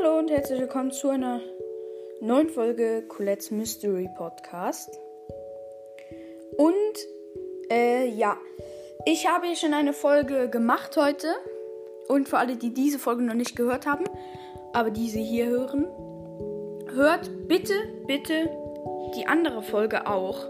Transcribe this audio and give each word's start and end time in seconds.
Hallo 0.00 0.16
und 0.16 0.30
herzlich 0.30 0.60
willkommen 0.60 0.92
zu 0.92 1.08
einer 1.08 1.40
neuen 2.20 2.48
Folge 2.50 3.02
Colette's 3.08 3.50
Mystery 3.50 4.08
Podcast. 4.16 4.96
Und 6.56 7.68
äh, 7.68 8.06
ja, 8.08 8.36
ich 9.06 9.26
habe 9.26 9.46
hier 9.46 9.56
schon 9.56 9.74
eine 9.74 9.92
Folge 9.92 10.50
gemacht 10.50 10.96
heute. 10.96 11.26
Und 12.06 12.28
für 12.28 12.38
alle, 12.38 12.54
die 12.54 12.72
diese 12.72 13.00
Folge 13.00 13.22
noch 13.22 13.34
nicht 13.34 13.56
gehört 13.56 13.86
haben, 13.86 14.04
aber 14.72 14.90
diese 14.90 15.18
hier 15.18 15.46
hören, 15.46 15.86
hört 16.94 17.48
bitte, 17.48 17.74
bitte 18.06 18.50
die 19.16 19.26
andere 19.26 19.62
Folge 19.62 20.06
auch. 20.06 20.48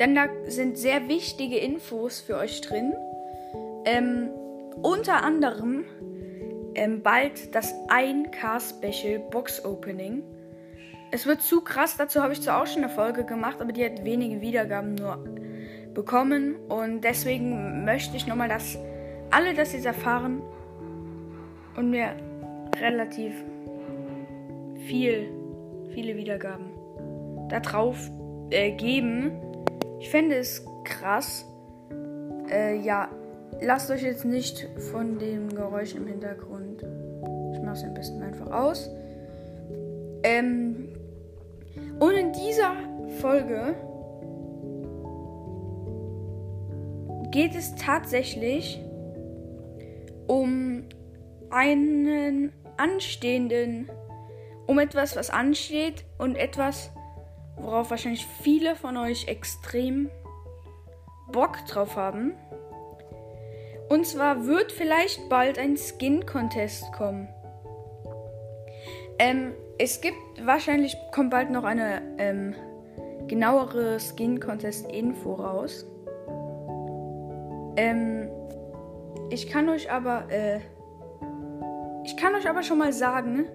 Denn 0.00 0.16
da 0.16 0.26
sind 0.46 0.76
sehr 0.76 1.06
wichtige 1.06 1.58
Infos 1.58 2.18
für 2.18 2.36
euch 2.36 2.60
drin. 2.60 2.92
Ähm, 3.84 4.30
unter 4.82 5.22
anderem 5.22 5.84
ähm, 6.74 7.02
bald 7.02 7.54
das 7.54 7.74
1K-Special 7.88 9.18
Box 9.30 9.64
Opening. 9.64 10.22
Es 11.10 11.26
wird 11.26 11.42
zu 11.42 11.60
krass, 11.62 11.96
dazu 11.96 12.22
habe 12.22 12.32
ich 12.32 12.42
zwar 12.42 12.62
auch 12.62 12.66
schon 12.66 12.84
eine 12.84 12.92
Folge 12.92 13.24
gemacht, 13.24 13.60
aber 13.60 13.72
die 13.72 13.84
hat 13.84 14.04
wenige 14.04 14.40
Wiedergaben 14.40 14.94
nur 14.94 15.24
bekommen. 15.92 16.56
Und 16.68 17.02
deswegen 17.02 17.84
möchte 17.84 18.16
ich 18.16 18.26
nochmal, 18.26 18.48
dass 18.48 18.78
alle 19.30 19.54
das 19.54 19.72
jetzt 19.72 19.86
erfahren 19.86 20.42
und 21.76 21.90
mir 21.90 22.14
relativ 22.80 23.32
viel, 24.86 25.28
viele 25.94 26.16
Wiedergaben 26.16 26.70
darauf 27.48 28.10
äh, 28.50 28.72
geben. 28.72 29.32
Ich 29.98 30.10
fände 30.10 30.36
es 30.36 30.64
krass. 30.84 31.44
Äh, 32.50 32.78
ja, 32.78 33.08
lasst 33.60 33.90
euch 33.90 34.02
jetzt 34.02 34.24
nicht 34.24 34.68
von 34.92 35.18
dem 35.18 35.48
Geräusch 35.54 35.94
im 35.94 36.06
Hintergrund. 36.06 36.82
Ich 37.52 37.60
mache 37.60 37.74
es 37.74 37.84
am 37.84 37.94
besten 37.94 38.22
einfach 38.22 38.50
aus. 38.50 38.88
Ähm, 40.22 40.88
und 41.98 42.12
in 42.12 42.32
dieser 42.32 42.72
Folge 43.20 43.74
geht 47.30 47.54
es 47.54 47.74
tatsächlich 47.74 48.80
um 50.26 50.84
einen 51.50 52.52
anstehenden, 52.76 53.90
um 54.66 54.78
etwas, 54.78 55.16
was 55.16 55.30
ansteht 55.30 56.04
und 56.18 56.36
etwas, 56.36 56.90
worauf 57.56 57.90
wahrscheinlich 57.90 58.26
viele 58.42 58.74
von 58.76 58.96
euch 58.96 59.28
extrem 59.28 60.08
Bock 61.32 61.64
drauf 61.66 61.96
haben. 61.96 62.34
Und 63.90 64.06
zwar 64.06 64.46
wird 64.46 64.70
vielleicht 64.70 65.28
bald 65.28 65.58
ein 65.58 65.76
Skin-Contest 65.76 66.92
kommen. 66.92 67.28
Ähm, 69.18 69.52
es 69.78 70.00
gibt 70.00 70.16
wahrscheinlich 70.46 70.96
kommt 71.10 71.30
bald 71.30 71.50
noch 71.50 71.64
eine 71.64 72.00
ähm, 72.18 72.54
genauere 73.26 73.98
Skin-Contest-Info 73.98 75.34
raus. 75.34 75.84
Ähm, 77.76 78.30
ich 79.30 79.48
kann 79.48 79.68
euch 79.68 79.90
aber, 79.90 80.30
äh, 80.30 80.60
ich 82.04 82.16
kann 82.16 82.36
euch 82.36 82.48
aber 82.48 82.62
schon 82.62 82.78
mal 82.78 82.92
sagen, 82.92 83.46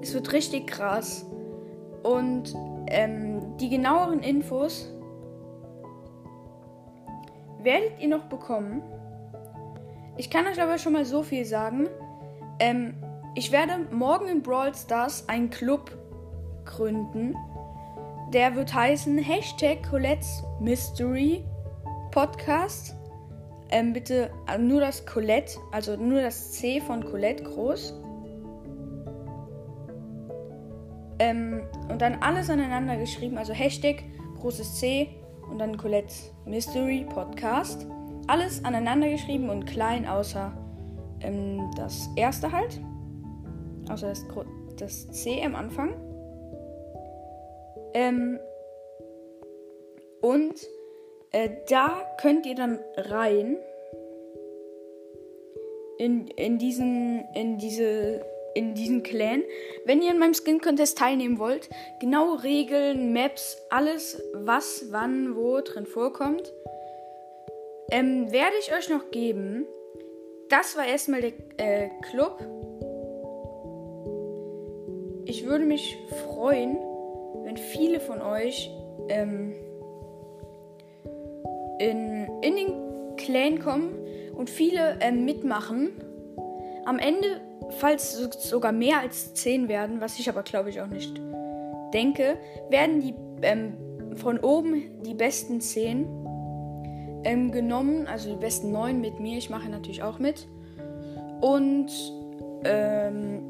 es 0.00 0.14
wird 0.14 0.32
richtig 0.32 0.68
krass. 0.68 1.26
Und 2.04 2.54
ähm, 2.86 3.56
die 3.58 3.68
genaueren 3.68 4.20
Infos 4.20 4.94
werdet 7.60 7.98
ihr 7.98 8.08
noch 8.08 8.26
bekommen. 8.26 8.82
Ich 10.20 10.28
kann 10.28 10.46
euch 10.46 10.60
aber 10.60 10.76
schon 10.76 10.92
mal 10.92 11.06
so 11.06 11.22
viel 11.22 11.46
sagen. 11.46 11.88
Ähm, 12.58 12.92
ich 13.34 13.52
werde 13.52 13.86
morgen 13.90 14.28
in 14.28 14.42
Brawl 14.42 14.74
Stars 14.74 15.26
einen 15.30 15.48
Club 15.48 15.96
gründen. 16.66 17.34
Der 18.30 18.54
wird 18.54 18.74
heißen 18.74 19.16
Hashtag 19.16 19.82
Colette's 19.88 20.44
Mystery 20.60 21.42
Podcast. 22.10 22.94
Ähm, 23.70 23.94
bitte 23.94 24.30
nur 24.58 24.82
das 24.82 25.06
Colette, 25.06 25.58
also 25.72 25.96
nur 25.96 26.20
das 26.20 26.52
C 26.52 26.82
von 26.82 27.02
Colette 27.02 27.42
groß. 27.42 27.94
Ähm, 31.18 31.62
und 31.88 32.02
dann 32.02 32.16
alles 32.16 32.50
aneinander 32.50 32.98
geschrieben, 32.98 33.38
also 33.38 33.54
Hashtag 33.54 34.04
großes 34.38 34.80
C 34.80 35.08
und 35.50 35.60
dann 35.60 35.78
Colette's 35.78 36.30
Mystery 36.44 37.06
Podcast 37.08 37.86
alles 38.30 38.64
aneinander 38.64 39.08
geschrieben 39.08 39.50
und 39.50 39.66
klein, 39.66 40.06
außer 40.06 40.52
ähm, 41.20 41.68
das 41.76 42.08
erste 42.14 42.52
halt. 42.52 42.80
Außer 43.90 44.06
das, 44.06 44.24
das 44.78 45.10
C 45.10 45.44
am 45.44 45.56
Anfang. 45.56 45.94
Ähm, 47.92 48.38
und 50.20 50.54
äh, 51.32 51.50
da 51.68 51.90
könnt 52.20 52.46
ihr 52.46 52.54
dann 52.54 52.78
rein 52.96 53.56
in, 55.98 56.28
in 56.28 56.58
diesen 56.58 57.24
in 57.34 57.58
diese 57.58 58.24
in 58.54 58.74
diesen 58.74 59.02
Clan. 59.02 59.42
Wenn 59.86 60.02
ihr 60.02 60.12
in 60.12 60.18
meinem 60.20 60.34
Skin 60.34 60.60
Contest 60.60 60.98
teilnehmen 60.98 61.40
wollt, 61.40 61.68
genaue 61.98 62.44
Regeln, 62.44 63.12
Maps, 63.12 63.60
alles 63.70 64.22
was 64.34 64.86
wann 64.90 65.34
wo 65.34 65.60
drin 65.60 65.86
vorkommt, 65.86 66.52
ähm, 67.90 68.30
werde 68.32 68.54
ich 68.60 68.74
euch 68.74 68.88
noch 68.88 69.10
geben. 69.10 69.66
Das 70.48 70.76
war 70.76 70.86
erstmal 70.86 71.20
der 71.20 71.32
äh, 71.58 71.88
Club. 72.10 72.40
Ich 75.24 75.46
würde 75.46 75.64
mich 75.64 75.96
freuen, 76.24 76.76
wenn 77.44 77.56
viele 77.56 78.00
von 78.00 78.20
euch 78.20 78.70
ähm, 79.08 79.54
in, 81.78 82.28
in 82.42 82.56
den 82.56 83.16
Clan 83.16 83.58
kommen 83.60 83.94
und 84.34 84.50
viele 84.50 84.98
ähm, 85.00 85.24
mitmachen. 85.24 85.90
Am 86.84 86.98
Ende, 86.98 87.40
falls 87.78 88.12
sogar 88.12 88.72
mehr 88.72 89.00
als 89.00 89.34
10 89.34 89.68
werden, 89.68 90.00
was 90.00 90.18
ich 90.18 90.28
aber 90.28 90.42
glaube 90.42 90.70
ich 90.70 90.80
auch 90.80 90.88
nicht 90.88 91.20
denke, 91.92 92.38
werden 92.70 93.00
die 93.00 93.14
ähm, 93.42 93.74
von 94.16 94.38
oben 94.40 95.02
die 95.02 95.14
besten 95.14 95.60
10 95.60 96.29
ähm, 97.24 97.52
genommen, 97.52 98.06
also 98.06 98.30
die 98.30 98.40
besten 98.40 98.72
neun 98.72 99.00
mit 99.00 99.20
mir. 99.20 99.38
Ich 99.38 99.50
mache 99.50 99.68
natürlich 99.68 100.02
auch 100.02 100.18
mit. 100.18 100.46
Und 101.40 101.90
ähm, 102.64 103.42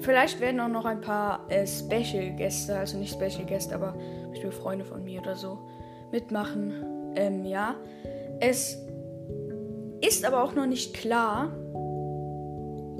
vielleicht 0.00 0.40
werden 0.40 0.60
auch 0.60 0.68
noch 0.68 0.84
ein 0.84 1.00
paar 1.00 1.46
äh, 1.48 1.66
Special-Gäste, 1.66 2.76
also 2.76 2.98
nicht 2.98 3.14
Special-Gäste, 3.14 3.74
aber 3.74 3.94
Beispiel 4.38 4.52
Freunde 4.52 4.84
von 4.84 5.02
mir 5.02 5.20
oder 5.20 5.34
so, 5.34 5.58
mitmachen. 6.12 7.12
Ähm, 7.16 7.44
ja. 7.44 7.74
Es 8.40 8.78
ist 10.00 10.24
aber 10.24 10.44
auch 10.44 10.54
noch 10.54 10.66
nicht 10.66 10.94
klar, 10.94 11.52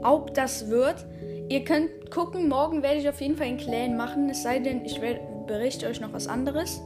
ob 0.03 0.34
das 0.34 0.69
wird. 0.69 1.06
Ihr 1.48 1.64
könnt 1.64 2.10
gucken, 2.10 2.48
morgen 2.48 2.82
werde 2.82 2.98
ich 2.98 3.08
auf 3.08 3.20
jeden 3.20 3.37
Fall 3.37 3.47
einen 3.47 3.58
Clan 3.58 3.97
machen, 3.97 4.28
es 4.28 4.42
sei 4.42 4.58
denn, 4.58 4.84
ich 4.84 5.00
berichte 5.47 5.87
euch 5.87 6.00
noch 6.00 6.12
was 6.12 6.26
anderes. 6.26 6.82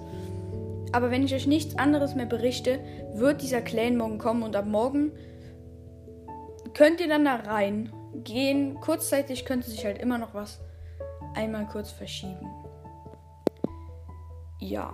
Aber 0.93 1.11
wenn 1.11 1.25
ich 1.25 1.35
euch 1.35 1.47
nichts 1.47 1.77
anderes 1.79 2.15
mehr 2.15 2.27
berichte, 2.27 2.79
wird 3.15 3.43
dieser 3.43 3.63
Clan 3.63 3.97
morgen 3.97 4.19
kommen 4.19 4.43
und 4.43 4.55
ab 4.55 4.67
morgen 4.67 5.13
könnt 6.75 7.01
ihr 7.01 7.09
dann 7.09 7.25
da 7.25 7.37
rein 7.37 7.93
gehen. 8.15 8.79
Kurzzeitig 8.81 9.45
könnte 9.45 9.71
sich 9.71 9.85
halt 9.85 9.99
immer 9.99 10.19
noch 10.19 10.35
was 10.35 10.61
einmal 11.35 11.67
kurz 11.67 11.91
verschieben. 11.91 12.47
Ja. 14.59 14.93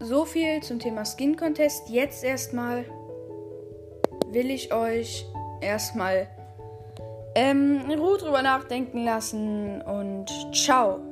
So 0.00 0.24
viel 0.24 0.62
zum 0.62 0.78
Thema 0.78 1.04
Skin 1.04 1.36
Contest. 1.36 1.90
Jetzt 1.90 2.24
erstmal 2.24 2.86
will 4.30 4.50
ich 4.50 4.72
euch 4.72 5.26
erstmal 5.60 6.28
ähm, 7.34 7.82
in 7.90 7.98
Ruhe 7.98 8.16
drüber 8.16 8.42
nachdenken 8.42 9.04
lassen 9.04 9.82
und 9.82 10.30
ciao. 10.54 11.09